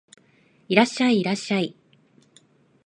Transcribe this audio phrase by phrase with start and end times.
[0.67, 1.75] いらっしゃい、いらっしゃい